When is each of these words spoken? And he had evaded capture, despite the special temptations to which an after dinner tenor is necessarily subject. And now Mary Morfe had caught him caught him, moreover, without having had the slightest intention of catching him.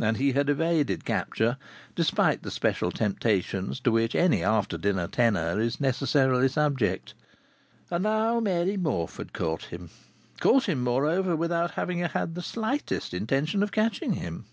And 0.00 0.16
he 0.16 0.32
had 0.32 0.48
evaded 0.48 1.04
capture, 1.04 1.58
despite 1.94 2.42
the 2.42 2.50
special 2.50 2.90
temptations 2.90 3.78
to 3.80 3.90
which 3.92 4.14
an 4.14 4.32
after 4.32 4.78
dinner 4.78 5.06
tenor 5.06 5.60
is 5.60 5.82
necessarily 5.82 6.48
subject. 6.48 7.12
And 7.90 8.04
now 8.04 8.40
Mary 8.40 8.78
Morfe 8.78 9.18
had 9.18 9.34
caught 9.34 9.64
him 9.64 9.90
caught 10.40 10.66
him, 10.66 10.82
moreover, 10.82 11.36
without 11.36 11.72
having 11.72 11.98
had 11.98 12.34
the 12.36 12.40
slightest 12.40 13.12
intention 13.12 13.62
of 13.62 13.70
catching 13.70 14.14
him. 14.14 14.46